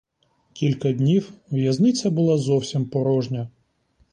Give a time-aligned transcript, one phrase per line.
[0.53, 3.49] Кілька днів в'язниця була зовсім порожня.